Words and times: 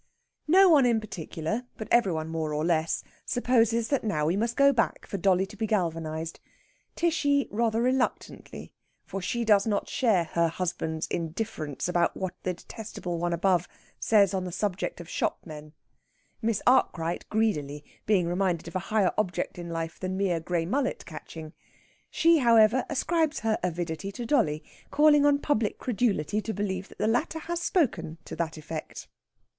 No 0.47 0.67
one 0.67 0.87
in 0.87 0.99
particular, 0.99 1.67
but 1.77 1.87
every 1.91 2.11
one 2.11 2.27
more 2.27 2.55
or 2.55 2.65
less, 2.65 3.03
supposes 3.23 3.89
that 3.89 4.03
now 4.03 4.25
we 4.25 4.35
must 4.35 4.55
go 4.57 4.73
back 4.73 5.05
for 5.05 5.19
dolly 5.19 5.45
to 5.45 5.55
be 5.55 5.67
galvanised, 5.67 6.39
Tishy 6.95 7.47
rather 7.51 7.83
reluctantly, 7.83 8.73
for 9.05 9.21
she 9.21 9.45
does 9.45 9.67
not 9.67 9.87
share 9.87 10.23
her 10.33 10.47
husband's 10.47 11.05
indifference 11.05 11.87
about 11.87 12.17
what 12.17 12.33
the 12.41 12.55
detestable 12.55 13.19
one 13.19 13.31
above 13.31 13.67
says 13.99 14.33
on 14.33 14.43
the 14.43 14.51
subject 14.51 14.99
of 14.99 15.07
shopmen; 15.07 15.71
Miss 16.41 16.63
Arkwright 16.65 17.29
greedily, 17.29 17.83
being 18.07 18.25
reminded 18.27 18.67
of 18.67 18.75
a 18.75 18.79
higher 18.89 19.11
object 19.19 19.59
in 19.59 19.69
life 19.69 19.99
than 19.99 20.17
mere 20.17 20.39
grey 20.39 20.65
mullet 20.65 21.05
catching. 21.05 21.53
She, 22.09 22.39
however, 22.39 22.87
ascribes 22.89 23.41
her 23.41 23.59
avidity 23.61 24.11
to 24.13 24.25
dolly, 24.25 24.63
calling 24.89 25.27
on 25.27 25.37
public 25.37 25.77
credulity 25.77 26.41
to 26.41 26.55
believe 26.55 26.89
that 26.89 26.97
the 26.97 27.05
latter 27.07 27.37
has 27.37 27.61
spoken 27.61 28.17
to 28.25 28.35
that 28.37 28.57
effect. 28.57 29.07